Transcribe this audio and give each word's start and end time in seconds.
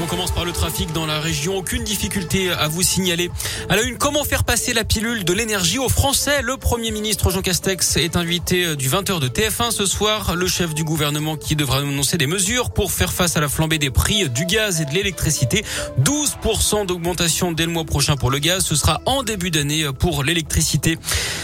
On 0.00 0.06
commence 0.06 0.30
par 0.30 0.44
le 0.44 0.52
trafic 0.52 0.92
dans 0.92 1.06
la 1.06 1.18
région. 1.18 1.56
Aucune 1.56 1.82
difficulté 1.82 2.50
à 2.50 2.68
vous 2.68 2.82
signaler. 2.82 3.32
À 3.68 3.74
la 3.74 3.82
une, 3.82 3.98
comment 3.98 4.22
faire 4.22 4.44
passer 4.44 4.72
la 4.72 4.84
pilule 4.84 5.24
de 5.24 5.32
l'énergie 5.32 5.80
aux 5.80 5.88
Français? 5.88 6.40
Le 6.40 6.56
Premier 6.56 6.92
ministre 6.92 7.30
Jean 7.30 7.42
Castex 7.42 7.96
est 7.96 8.14
invité 8.14 8.76
du 8.76 8.88
20h 8.88 9.18
de 9.18 9.26
TF1 9.26 9.72
ce 9.72 9.86
soir. 9.86 10.36
Le 10.36 10.46
chef 10.46 10.72
du 10.72 10.84
gouvernement 10.84 11.36
qui 11.36 11.56
devra 11.56 11.78
annoncer 11.78 12.16
des 12.16 12.28
mesures 12.28 12.70
pour 12.70 12.92
faire 12.92 13.12
face 13.12 13.36
à 13.36 13.40
la 13.40 13.48
flambée 13.48 13.78
des 13.78 13.90
prix 13.90 14.28
du 14.28 14.46
gaz 14.46 14.80
et 14.80 14.84
de 14.84 14.92
l'électricité. 14.92 15.64
12% 16.00 16.86
d'augmentation 16.86 17.50
dès 17.50 17.66
le 17.66 17.72
mois 17.72 17.84
prochain 17.84 18.16
pour 18.16 18.30
le 18.30 18.38
gaz. 18.38 18.64
Ce 18.64 18.76
sera 18.76 19.00
en 19.04 19.24
début 19.24 19.50
d'année 19.50 19.84
pour 19.98 20.22
l'électricité. 20.22 20.96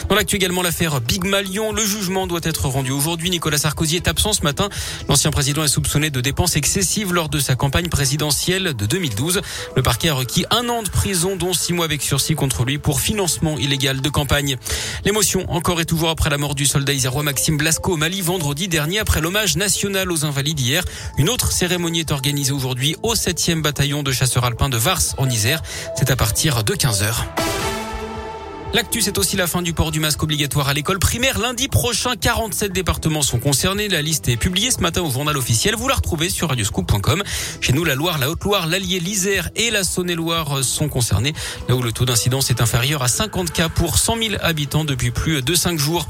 Dans 0.08 0.14
l'actu 0.14 0.36
également, 0.36 0.62
l'affaire 0.62 1.00
Big 1.00 1.24
Malion. 1.24 1.72
Le 1.72 1.84
jugement 1.84 2.28
doit 2.28 2.40
être 2.44 2.68
rendu 2.68 2.92
aujourd'hui. 2.92 3.30
Nicolas 3.30 3.58
Sarkozy 3.58 3.96
est 3.96 4.06
absent 4.06 4.32
ce 4.32 4.42
matin. 4.42 4.68
L'ancien 5.08 5.32
président 5.32 5.64
est 5.64 5.68
soupçonné 5.68 6.10
de 6.10 6.20
dépenses 6.20 6.54
excessives 6.54 7.12
lors 7.12 7.28
de 7.28 7.40
sa 7.40 7.56
campagne 7.56 7.88
présidentielle 7.88 8.43
de 8.44 8.86
2012. 8.86 9.40
Le 9.74 9.82
parquet 9.82 10.10
a 10.10 10.14
requis 10.14 10.44
un 10.50 10.68
an 10.68 10.82
de 10.82 10.90
prison, 10.90 11.34
dont 11.36 11.54
six 11.54 11.72
mois 11.72 11.86
avec 11.86 12.02
sursis 12.02 12.34
contre 12.34 12.64
lui 12.64 12.76
pour 12.76 13.00
financement 13.00 13.56
illégal 13.56 14.02
de 14.02 14.08
campagne. 14.10 14.58
L'émotion 15.04 15.50
encore 15.50 15.80
et 15.80 15.86
toujours 15.86 16.10
après 16.10 16.28
la 16.28 16.36
mort 16.36 16.54
du 16.54 16.66
soldat 16.66 16.92
isérois 16.92 17.22
Maxime 17.22 17.56
Blasco 17.56 17.92
au 17.92 17.96
Mali 17.96 18.20
vendredi 18.20 18.68
dernier 18.68 18.98
après 18.98 19.22
l'hommage 19.22 19.56
national 19.56 20.12
aux 20.12 20.26
invalides 20.26 20.60
hier. 20.60 20.84
Une 21.16 21.30
autre 21.30 21.52
cérémonie 21.52 22.00
est 22.00 22.12
organisée 22.12 22.52
aujourd'hui 22.52 22.96
au 23.02 23.14
7e 23.14 23.62
bataillon 23.62 24.02
de 24.02 24.12
chasseurs 24.12 24.44
alpins 24.44 24.68
de 24.68 24.76
Vars 24.76 25.00
en 25.16 25.28
Isère. 25.28 25.62
C'est 25.96 26.10
à 26.10 26.16
partir 26.16 26.64
de 26.64 26.74
15 26.74 27.02
heures. 27.02 27.24
L'actu, 28.74 29.02
c'est 29.02 29.18
aussi 29.18 29.36
la 29.36 29.46
fin 29.46 29.62
du 29.62 29.72
port 29.72 29.92
du 29.92 30.00
masque 30.00 30.20
obligatoire 30.24 30.68
à 30.68 30.74
l'école 30.74 30.98
primaire. 30.98 31.38
Lundi 31.38 31.68
prochain, 31.68 32.16
47 32.20 32.72
départements 32.72 33.22
sont 33.22 33.38
concernés. 33.38 33.86
La 33.86 34.02
liste 34.02 34.28
est 34.28 34.36
publiée 34.36 34.72
ce 34.72 34.80
matin 34.80 35.02
au 35.02 35.12
journal 35.12 35.36
officiel. 35.36 35.76
Vous 35.76 35.86
la 35.86 35.94
retrouvez 35.94 36.28
sur 36.28 36.48
radioscoop.com. 36.48 37.22
Chez 37.60 37.72
nous, 37.72 37.84
la 37.84 37.94
Loire, 37.94 38.18
la 38.18 38.28
Haute-Loire, 38.28 38.66
l'Allier, 38.66 38.98
l'Isère 38.98 39.48
et 39.54 39.70
la 39.70 39.84
Saône-et-Loire 39.84 40.64
sont 40.64 40.88
concernés. 40.88 41.34
Là 41.68 41.76
où 41.76 41.82
le 41.82 41.92
taux 41.92 42.04
d'incidence 42.04 42.50
est 42.50 42.60
inférieur 42.60 43.04
à 43.04 43.06
50 43.06 43.52
cas 43.52 43.68
pour 43.68 43.96
100 43.96 44.16
000 44.16 44.34
habitants 44.40 44.84
depuis 44.84 45.12
plus 45.12 45.40
de 45.40 45.54
5 45.54 45.78
jours. 45.78 46.08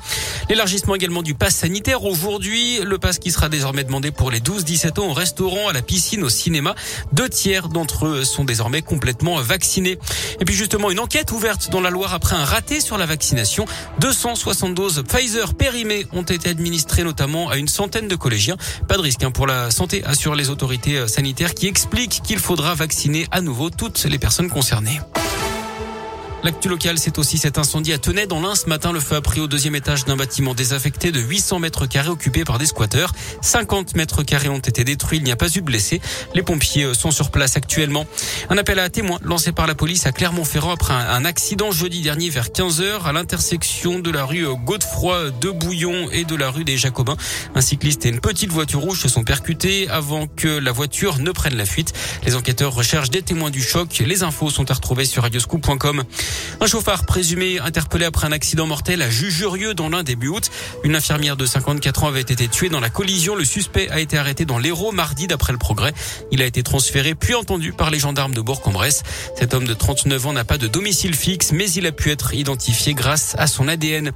L'élargissement 0.48 0.94
également 0.94 1.22
du 1.22 1.34
pass 1.34 1.56
sanitaire. 1.56 2.02
Aujourd'hui, 2.04 2.78
le 2.82 2.96
pass 2.96 3.18
qui 3.18 3.30
sera 3.30 3.50
désormais 3.50 3.84
demandé 3.84 4.10
pour 4.10 4.30
les 4.30 4.40
12-17 4.40 5.00
ans 5.00 5.10
au 5.10 5.12
restaurant, 5.12 5.68
à 5.68 5.74
la 5.74 5.82
piscine, 5.82 6.24
au 6.24 6.30
cinéma. 6.30 6.74
Deux 7.12 7.28
tiers 7.28 7.68
d'entre 7.68 8.06
eux 8.06 8.24
sont 8.24 8.44
désormais 8.44 8.80
complètement 8.80 9.38
vaccinés. 9.42 9.98
Et 10.40 10.46
puis 10.46 10.54
justement, 10.54 10.90
une 10.90 11.00
enquête 11.00 11.30
ouverte 11.30 11.68
dans 11.70 11.82
la 11.82 11.90
Loire 11.90 12.14
après 12.14 12.36
un 12.36 12.53
raté 12.54 12.80
sur 12.80 12.98
la 12.98 13.06
vaccination. 13.06 13.64
260 13.98 14.76
doses 14.76 15.02
Pfizer 15.08 15.54
périmées 15.54 16.06
ont 16.12 16.22
été 16.22 16.48
administrées 16.50 17.02
notamment 17.02 17.48
à 17.50 17.56
une 17.56 17.66
centaine 17.66 18.06
de 18.06 18.14
collégiens. 18.14 18.56
Pas 18.86 18.96
de 18.96 19.02
risque 19.02 19.24
hein, 19.24 19.32
pour 19.32 19.48
la 19.48 19.72
santé, 19.72 20.04
assurent 20.04 20.36
les 20.36 20.50
autorités 20.50 20.98
euh, 20.98 21.08
sanitaires 21.08 21.54
qui 21.54 21.66
expliquent 21.66 22.22
qu'il 22.22 22.38
faudra 22.38 22.74
vacciner 22.74 23.26
à 23.32 23.40
nouveau 23.40 23.70
toutes 23.70 24.04
les 24.04 24.20
personnes 24.20 24.50
concernées. 24.50 25.00
L'actu 26.44 26.68
local, 26.68 26.98
c'est 26.98 27.16
aussi 27.16 27.38
cet 27.38 27.56
incendie 27.56 27.94
à 27.94 27.98
Tenay 27.98 28.26
dans 28.26 28.38
l'Ain. 28.38 28.54
Ce 28.54 28.66
matin, 28.66 28.92
le 28.92 29.00
feu 29.00 29.16
a 29.16 29.22
pris 29.22 29.40
au 29.40 29.46
deuxième 29.46 29.74
étage 29.76 30.04
d'un 30.04 30.14
bâtiment 30.14 30.52
désaffecté 30.52 31.10
de 31.10 31.18
800 31.18 31.58
mètres 31.58 31.86
carrés 31.86 32.10
occupé 32.10 32.44
par 32.44 32.58
des 32.58 32.66
squatteurs. 32.66 33.14
50 33.40 33.96
mètres 33.96 34.22
carrés 34.24 34.50
ont 34.50 34.58
été 34.58 34.84
détruits. 34.84 35.16
Il 35.16 35.24
n'y 35.24 35.32
a 35.32 35.36
pas 35.36 35.48
eu 35.48 35.60
de 35.60 35.64
blessés. 35.64 36.02
Les 36.34 36.42
pompiers 36.42 36.84
euh, 36.84 36.92
sont 36.92 37.12
sur 37.12 37.30
place 37.30 37.56
actuellement. 37.56 38.04
Un 38.50 38.58
appel 38.58 38.78
à 38.78 38.90
témoins 38.90 39.18
lancé 39.22 39.52
par 39.52 39.66
la 39.66 39.74
police 39.74 40.04
à 40.04 40.12
Clermont-Ferrand 40.12 40.72
après 40.72 40.92
un 40.92 41.24
accident 41.24 41.70
jeudi 41.70 42.02
dernier 42.02 42.28
vers 42.28 42.52
15 42.52 42.82
heures 42.82 43.06
à 43.06 43.14
l'intersection 43.14 43.98
de 43.98 44.10
la 44.10 44.26
rue 44.26 44.44
Godefroy 44.66 45.30
de 45.30 45.48
Bouillon 45.48 46.10
et 46.12 46.24
de 46.24 46.36
la 46.36 46.50
rue 46.50 46.64
des 46.64 46.76
Jacobins. 46.76 47.16
Un 47.54 47.62
cycliste 47.62 48.04
et 48.04 48.10
une 48.10 48.20
petite 48.20 48.50
voiture 48.50 48.80
rouge 48.80 49.00
se 49.00 49.08
sont 49.08 49.24
percutés 49.24 49.88
avant 49.88 50.26
que 50.26 50.48
la 50.48 50.72
voiture 50.72 51.20
ne 51.20 51.30
prenne 51.30 51.56
la 51.56 51.64
fuite. 51.64 51.94
Les 52.26 52.34
enquêteurs 52.34 52.74
recherchent 52.74 53.08
des 53.08 53.22
témoins 53.22 53.50
du 53.50 53.62
choc. 53.62 54.02
Les 54.04 54.22
infos 54.24 54.50
sont 54.50 54.70
à 54.70 54.74
retrouver 54.74 55.06
sur 55.06 55.22
radioscoop.com. 55.22 56.04
Un 56.60 56.66
chauffard 56.66 57.04
présumé 57.04 57.58
interpellé 57.58 58.04
après 58.04 58.26
un 58.26 58.32
accident 58.32 58.66
mortel 58.66 59.02
à 59.02 59.10
Jujurieux 59.10 59.74
dans 59.74 59.88
l'un 59.88 60.02
début 60.02 60.28
août. 60.28 60.50
Une 60.82 60.96
infirmière 60.96 61.36
de 61.36 61.46
54 61.46 62.04
ans 62.04 62.08
avait 62.08 62.20
été 62.20 62.48
tuée 62.48 62.68
dans 62.68 62.80
la 62.80 62.90
collision. 62.90 63.34
Le 63.34 63.44
suspect 63.44 63.88
a 63.90 64.00
été 64.00 64.16
arrêté 64.16 64.44
dans 64.44 64.58
l'Hérault 64.58 64.92
mardi 64.92 65.26
d'après 65.26 65.52
le 65.52 65.58
progrès. 65.58 65.92
Il 66.30 66.42
a 66.42 66.46
été 66.46 66.62
transféré 66.62 67.14
puis 67.14 67.34
entendu 67.34 67.72
par 67.72 67.90
les 67.90 67.98
gendarmes 67.98 68.34
de 68.34 68.40
Bourg-en-Bresse. 68.40 69.02
Cet 69.38 69.54
homme 69.54 69.66
de 69.66 69.74
39 69.74 70.26
ans 70.26 70.32
n'a 70.32 70.44
pas 70.44 70.58
de 70.58 70.68
domicile 70.68 71.14
fixe, 71.14 71.52
mais 71.52 71.70
il 71.70 71.86
a 71.86 71.92
pu 71.92 72.10
être 72.10 72.34
identifié 72.34 72.94
grâce 72.94 73.34
à 73.38 73.46
son 73.46 73.68
ADN. 73.68 74.12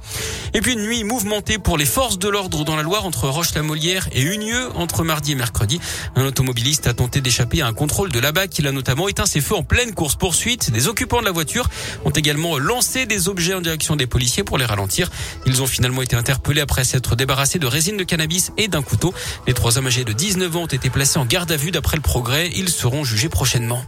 Et 0.53 0.61
puis 0.61 0.73
une 0.73 0.81
nuit 0.81 1.03
mouvementée 1.03 1.59
pour 1.59 1.77
les 1.77 1.85
forces 1.85 2.19
de 2.19 2.29
l'ordre 2.29 2.65
dans 2.65 2.75
la 2.75 2.83
Loire 2.83 3.05
entre 3.05 3.27
Roche-la-Molière 3.27 4.07
et 4.11 4.21
Unieux 4.21 4.69
entre 4.75 5.03
mardi 5.03 5.33
et 5.33 5.35
mercredi. 5.35 5.79
Un 6.15 6.25
automobiliste 6.25 6.87
a 6.87 6.93
tenté 6.93 7.21
d'échapper 7.21 7.61
à 7.61 7.67
un 7.67 7.73
contrôle 7.73 8.11
de 8.11 8.19
là-bas 8.19 8.47
qu'il 8.47 8.67
a 8.67 8.71
notamment 8.71 9.07
éteint 9.07 9.25
ses 9.25 9.41
feux 9.41 9.55
en 9.55 9.63
pleine 9.63 9.93
course 9.93 10.15
poursuite. 10.15 10.71
Des 10.71 10.87
occupants 10.87 11.19
de 11.19 11.25
la 11.25 11.31
voiture 11.31 11.69
ont 12.09 12.11
également 12.11 12.57
lancé 12.57 13.05
des 13.05 13.29
objets 13.29 13.53
en 13.53 13.61
direction 13.61 13.95
des 13.95 14.07
policiers 14.07 14.43
pour 14.43 14.57
les 14.57 14.65
ralentir. 14.65 15.11
Ils 15.45 15.61
ont 15.61 15.67
finalement 15.67 16.01
été 16.01 16.15
interpellés 16.15 16.61
après 16.61 16.83
s'être 16.83 17.15
débarrassés 17.15 17.59
de 17.59 17.67
résine 17.67 17.97
de 17.97 18.03
cannabis 18.03 18.51
et 18.57 18.67
d'un 18.67 18.81
couteau. 18.81 19.13
Les 19.45 19.53
trois 19.53 19.77
hommes 19.77 19.85
âgés 19.85 20.05
de 20.05 20.13
19 20.13 20.55
ans 20.55 20.63
ont 20.63 20.65
été 20.65 20.89
placés 20.89 21.19
en 21.19 21.25
garde 21.25 21.51
à 21.51 21.55
vue 21.55 21.69
d'après 21.69 21.97
le 21.97 22.01
progrès. 22.01 22.49
Ils 22.55 22.69
seront 22.69 23.03
jugés 23.03 23.29
prochainement. 23.29 23.83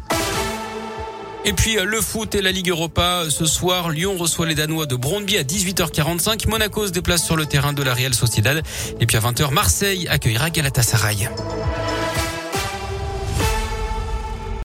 Et 1.46 1.54
puis 1.54 1.78
le 1.84 2.00
foot 2.00 2.36
et 2.36 2.44
la 2.44 2.52
Ligue 2.52 2.70
Europa. 2.70 3.24
Ce 3.30 3.46
soir, 3.46 3.90
Lyon 3.90 4.16
reçoit 4.18 4.46
les 4.46 4.54
Danois 4.54 4.86
de 4.86 4.96
Brondby 4.96 5.38
à 5.38 5.44
18h45. 5.44 6.48
Monaco 6.48 6.86
se 6.86 6.92
déplace 6.92 7.26
sur 7.26 7.36
le 7.36 7.48
terrain 7.48 7.74
de 7.74 7.82
la 7.82 7.96
Real 7.96 8.14
Sociedad. 8.14 8.62
Et 9.00 9.08
puis 9.08 9.18
à 9.18 9.22
20h, 9.22 9.52
Marseille 9.52 10.08
accueillera 10.08 10.52
Galatasaray. 10.52 11.28